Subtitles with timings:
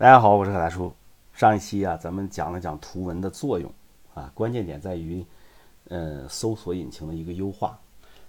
[0.00, 0.92] 大家好，我是海大叔。
[1.32, 3.68] 上一期啊，咱们讲了讲图文的作用
[4.14, 5.26] 啊，关键点在于，
[5.88, 7.76] 呃，搜索引擎的一个优化。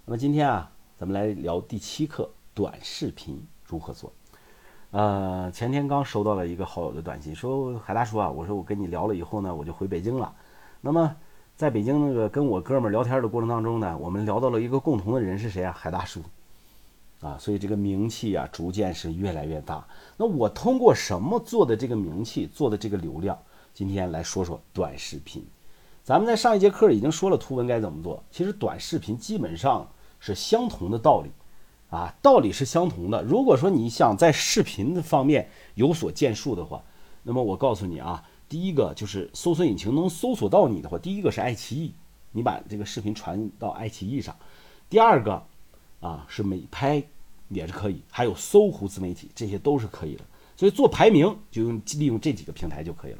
[0.04, 4.12] 那么今天啊，咱们来聊第七课短视频如何做。
[4.90, 10.34] 呃，前天刚收到了一个好友的短信，说海大叔啊，我说我跟你聊了以后呢，我就回北京了。
[10.80, 11.14] 那么
[11.54, 15.72] 在北京那个跟我哥们聊天的过程当中呢，我们聊到了一个共同的人是谁啊？
[15.72, 16.20] 海大叔。
[17.20, 19.86] 啊，所以这个名气啊，逐渐是越来越大。
[20.16, 23.38] 那我通过什么做的这个名气，做的这个流量？
[23.74, 25.46] 今天来说说短视频。
[26.02, 29.86] 咱们在上一节课已经说了图文该怎么做，其实短视频基本上
[30.18, 31.30] 是相同的道理，
[31.90, 33.22] 啊，道理是相同的。
[33.22, 36.82] 如果说你想在视频的方面有所建树的话，
[37.22, 41.94] 那么我告诉你啊，第一个就是搜索引擎能搜索到你的话，第一个是爱奇艺，
[42.32, 44.34] 你把这个视频传到爱奇艺上；
[44.88, 45.42] 第二个。
[46.00, 47.02] 啊，是美拍
[47.48, 50.24] 也是可以，还有搜狐自媒体，这些都是可以的。
[50.56, 53.18] 所以做排名就用利用这几个平台就可以了。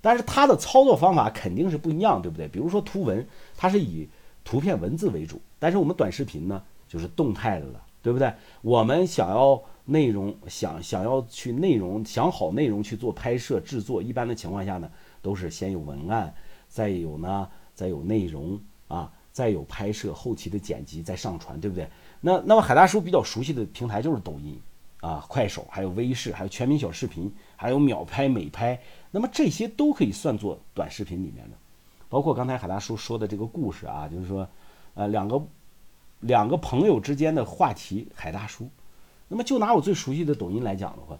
[0.00, 2.48] 但是它的操作方法肯定是不一样，对不对？
[2.48, 3.24] 比如说图文，
[3.56, 4.08] 它是以
[4.44, 8.32] 图片文字为主，但是我们短视频呢，就是动态的了，对不对？
[8.62, 16.34] 我们想要内容，想想要去内容，想好内容去做拍摄制作，一般的情况下呢，都是先有文案，
[16.68, 21.88] 再有呢，再有内容啊，再有拍摄后期的剪辑，再上传，对不对？
[22.20, 24.60] 那那么海大叔比较熟悉的平台就是抖音
[25.00, 28.80] 啊、快手，还有微视，还有全民小视频，还有秒拍、美拍。
[29.10, 31.56] 那么这些都可以算作短视频里面的，
[32.08, 34.46] 包括刚才海大叔说的这个故事啊，就是说，
[34.94, 35.42] 呃，两个
[36.20, 38.68] 两个朋友之间的话题，海大叔。
[39.26, 41.18] 那么就拿我最熟悉的抖音来讲的话，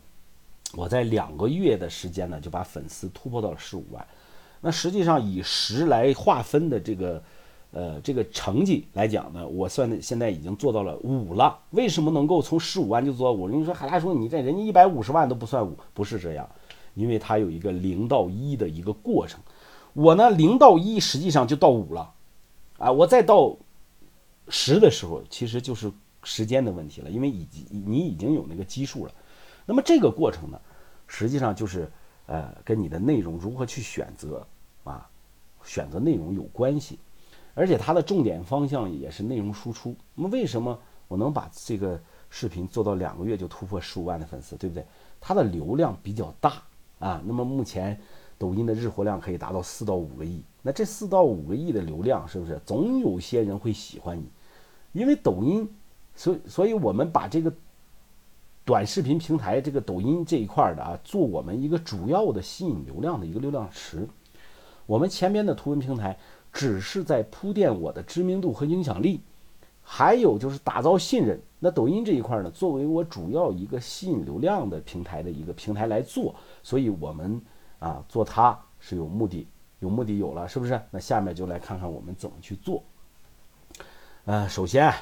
[0.74, 4.06] 我在两个月的时间呢，就把粉丝突破到了十五万。
[4.60, 7.20] 那实际上以十来划分的这个。
[7.72, 11.58] 呃，这个成绩来讲呢，我算的现在已经做到了五了。
[11.70, 13.48] 为什么能够从十五万就做到五？
[13.48, 16.46] 你说海大叔，你这人家一百五十万都不算五，不是这样，
[16.94, 19.40] 因为它有一个零到一的一个过程。
[19.94, 22.12] 我呢，零到一实际上就到五了，
[22.76, 23.56] 啊，我再到
[24.48, 25.90] 十的时候，其实就是
[26.22, 29.12] 时间的问题了，因为已经你已经有那个基数了。
[29.64, 30.60] 那么这个过程呢，
[31.06, 31.90] 实际上就是
[32.26, 34.46] 呃，跟你的内容如何去选择
[34.84, 35.08] 啊，
[35.64, 36.98] 选择内容有关系。
[37.54, 39.94] 而且它的重点方向也是内容输出。
[40.14, 44.86] 那么为什么我能把这个视频做到两个月就突破十五万的粉丝，对不对？
[45.20, 46.62] 它的流量比较大
[46.98, 47.22] 啊。
[47.26, 48.00] 那么目前
[48.38, 50.42] 抖音的日活量可以达到四到五个亿。
[50.62, 54.24] 那这四到五个亿的流量，是不是总有些人会喜欢你？
[54.92, 55.68] 因为抖音，
[56.14, 57.52] 所以所以我们把这个
[58.64, 64.08] 短视频平台这个抖音这一块的啊，做我们一个主要的吸引流量的一个流量池。
[64.86, 66.18] 我们前边的图文平台。
[66.52, 69.20] 只是在铺垫我的知名度和影响力，
[69.82, 71.40] 还有就是打造信任。
[71.58, 77.40] 那抖音这一块呢，作为我主要一个吸引流量的平台的一个平台来做，所以我们
[77.78, 79.46] 啊做它是有目的，
[79.78, 80.80] 有目的有了，是不是？
[80.90, 82.82] 那下面就来看看我们怎么去做。
[84.24, 84.92] 呃，首先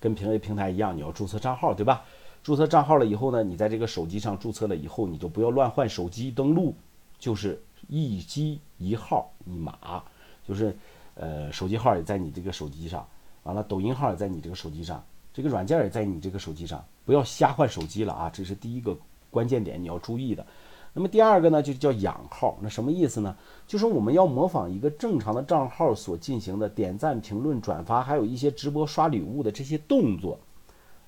[0.00, 2.04] 跟平 A 平台一样，你要注册账号，对吧？
[2.42, 6.74] 注册账号了以后呢，你在这个手机上注册了以后，你就不要乱换手机登录，
[7.18, 10.04] 就是一机一号一码，
[10.46, 10.76] 就是。
[11.16, 13.06] 呃，手机号也在你这个手机上，
[13.44, 15.00] 完了，抖音号也在你这个手机上，
[15.32, 18.28] 这个软件也在你这个手机上，不要瞎换手机了啊！
[18.34, 18.98] 这是第一个
[19.30, 20.44] 关键点，你要注意的。
[20.92, 23.36] 那么第二个呢，就叫养号，那什么意思呢？
[23.64, 30.36] 就是我们要模仿一个正常的账号所进行的点赞、评论、转发，还有一些直播刷礼物的这些动作，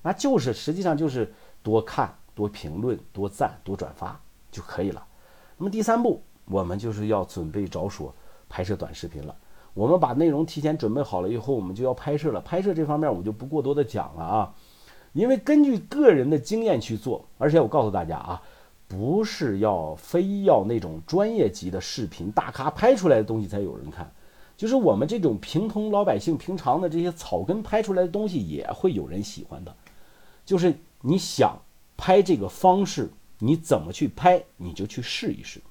[0.01, 4.17] 那就是实际上就是多看、多评论、多赞、多转发
[4.53, 5.05] 就可以了。
[5.57, 8.13] 那么第三步，我们就是要准备着手
[8.49, 9.35] 拍摄短视频了。
[9.73, 12.41] 我们把内容提前准备好了以后，我们就要拍摄了。
[12.41, 14.53] 拍摄这方面我就不过多的讲了啊，
[15.13, 17.23] 因为根据个人的经验去做。
[17.37, 18.41] 而且我告诉大家啊，
[18.87, 24.11] 不是要非要那种专业级的视频大咖拍出来的东西才有人看，
[24.55, 29.75] 就是我们这种平头老百姓平常的这些草根拍出来的东西也会有人喜欢的。
[30.43, 31.55] 就是你想
[31.95, 35.61] 拍这个方式，你怎么去拍，你就去试一试。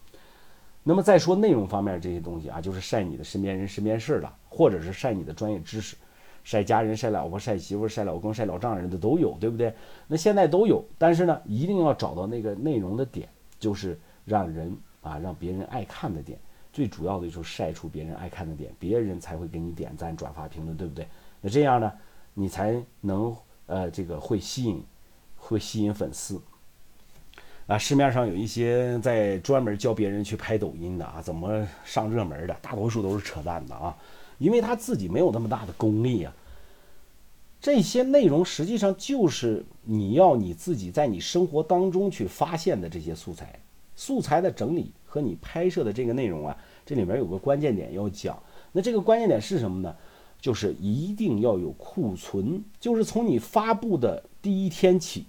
[0.89, 5.97] 那么再说内容方面这些东西啊，就是晒你的身边人、身边事儿了，或者是晒你的专业知识，
[6.45, 9.75] 晒家人、晒老婆、晒媳妇、晒老公、晒老丈人的都有，对不对？
[10.07, 13.29] 那现在都有，但是呢，一定要找到那个内容的点，
[13.59, 16.39] 就是让人啊，让别人爱看的点。
[16.73, 21.09] 最主要的就是晒出别人爱看的点，别人才会给你点赞、转发、评论，对不对？
[21.41, 21.93] 那这样呢，
[22.33, 23.37] 你才能
[23.67, 24.85] 呃，这个会吸引，
[25.35, 26.41] 会吸引粉丝。
[27.67, 33.97] 啊，市面上有一些在专门教别人去拍抖音的啊，怎么上热门的，大多数都是扯淡的啊，
[34.39, 36.33] 因为他自己没有那么大的功力啊。
[37.61, 43.59] 这些内容实际上就是你要你自己在你生活当中去发现的这些素材
[43.97, 48.41] 素材的整理和你拍摄的这个内容啊，这里面有个关键点要讲。
[48.71, 49.97] 那这个关键点是什么呢？
[50.39, 55.27] 就是一定要有库存，就是从你发布的第一天起，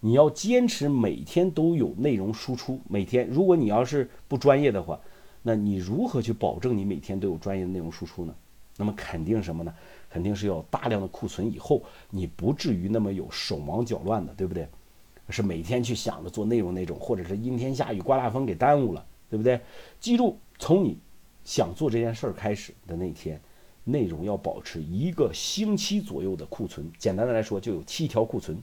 [0.00, 2.80] 你要坚持每天都有内容输出。
[2.88, 5.00] 每天，如果你要是不专业的话，
[5.42, 8.34] 那你如何去保证你每天都有专业的内容输出呢？
[8.76, 9.74] 那么肯定什么呢？
[10.08, 14.68] 肯定是要大量的库存，以后你不至于那么有手忙脚乱的，对不对？
[15.30, 19.60] 是每天去想着做内容那种，或者是阴天下雨刮大风给耽误了，对不对？
[19.98, 20.96] 记住，从你
[21.44, 23.38] 想做这件事儿开始的那天，
[23.84, 26.88] 内容要保持一个星期左右的库存。
[26.98, 28.56] 简单的来说，就有七条库存。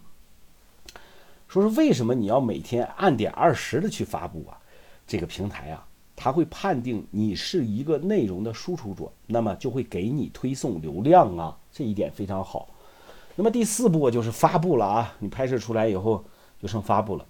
[1.61, 4.59] 说是为什么你要每天按点二十的去发布啊？
[5.07, 5.87] 这个平台啊。
[6.17, 12.69] 它会判定你是一个内容的输出者，那么就会给你推送流量啊，这一点非常好。
[13.35, 16.23] 那么第四步就是发布了啊，你拍摄出来以后
[16.61, 17.25] 就剩发布了。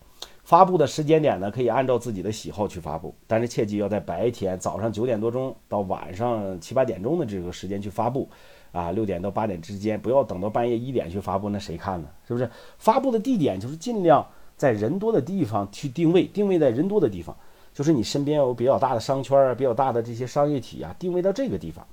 [0.45, 8.30] 发布的时间点呢，可以按照自己的喜好去发布，但是切记要在白天早上九点多钟到晚上七八点钟的这个时间去发布，
[8.71, 12.07] 啊，六点到八点之间，不要等到半夜一点去发布，那谁看呢？
[12.27, 12.50] 是不是？
[12.77, 14.25] 发布的地点就是尽量
[14.56, 17.36] 在人多的地方去定位，定位在人多的地方。
[17.74, 21.86] 就是你身边有比较大的商圈儿、比较大的这些商业体啊，定位到这个地方，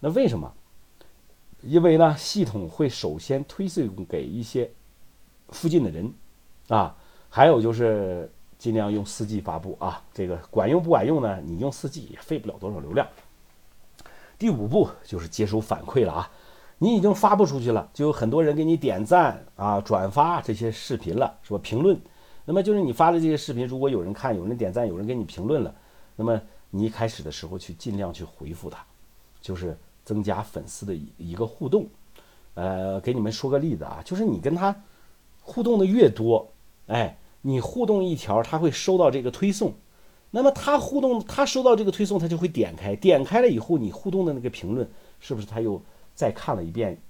[0.00, 0.50] 那为什么？
[1.60, 4.70] 因为呢，系统会首先推送给一些
[5.48, 6.14] 附近的人，
[6.68, 6.96] 啊，
[7.30, 11.40] 还有就是尽量用四 G 发布啊，这个管用不管用呢？
[11.44, 13.06] 你用四 G 也费不了多少流量。
[14.38, 16.30] 第五步就是接收反馈了啊，
[16.78, 21.58] 你已经发布出去了，就有很多人给你点赞啊、转发这些视频了，是吧？
[21.62, 22.00] 评论。
[22.44, 25.74] 那么就是你发的这些视频，如果有人看、有人点赞、有人给你评论了，
[26.16, 26.40] 那么
[26.70, 28.82] 你一开始的时候去尽量去回复他，
[29.40, 31.86] 就是增加粉丝的一个互动。
[32.54, 34.74] 呃，给你们说个例子啊，就是你跟他
[35.42, 36.50] 互动的越多，
[36.88, 39.72] 哎，你互动一条，他会收到这个推送，
[40.32, 44.86] 那么他互动，他收到这个推送，他就会点开，点开了以后，你互动的那个评论，
[45.20, 45.80] 是不是他又
[46.14, 47.00] 再看了一遍，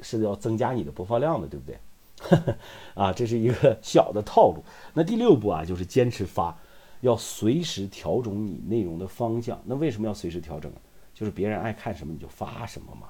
[0.00, 1.78] 是要增加你的播放量的，对不对？
[2.94, 4.64] 啊，这是一个小的套路。
[4.94, 6.58] 那第六步啊，就是坚持发，
[7.00, 9.60] 要随时调整你内容的方向。
[9.64, 10.72] 那为什么要随时调整？
[11.14, 13.08] 就是别人爱看什么你就发什么嘛，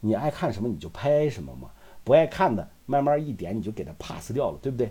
[0.00, 1.70] 你爱看什么你就拍什么嘛，
[2.02, 4.90] 不爱看的慢慢一点你就给它 pass 掉了，对不对？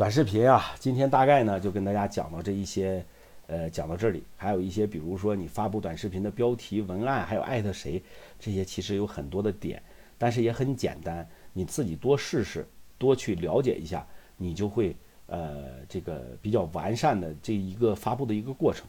[0.00, 3.04] 短视频啊，今天大概呢就跟大家讲到这一些，
[3.48, 8.02] 呃，讲到这里，还有一些比如说你发布短视频的标题、文案，还有艾特谁，
[8.38, 9.82] 这些其实有很多的点，
[10.16, 11.28] 但是也很简单。
[11.52, 12.66] 你自己多试试，
[12.96, 14.06] 多去了解一下，
[14.38, 18.86] 你就会呃这个比较完善的这一个发布的一个过程。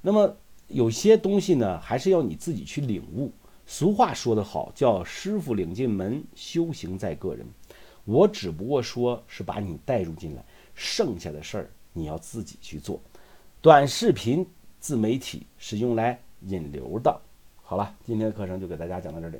[0.00, 0.34] 那么
[0.68, 3.30] 有些东西呢，还是要你自己去领悟。
[3.66, 7.46] 俗话说得好，叫师傅领进门，修行在个人。
[8.06, 10.42] 我只不过说是把你带入进来，
[10.74, 12.98] 剩下的事儿你要自己去做。
[13.60, 14.48] 短视频
[14.80, 17.20] 自媒体是用来引流的。
[17.62, 19.38] 好了，今天的课程就给大家讲到这里。